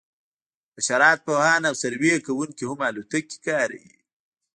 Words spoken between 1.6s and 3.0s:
او سروې کوونکي هم